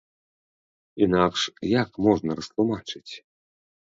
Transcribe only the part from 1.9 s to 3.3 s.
можна растлумачыць?